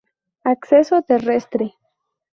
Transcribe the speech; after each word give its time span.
Acceso.- 0.53 1.03
Terrestre. 1.09 1.65